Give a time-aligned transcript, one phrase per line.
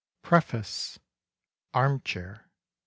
[0.23, 0.97] PREFACE.
[1.75, 2.49] ARMCHAIR.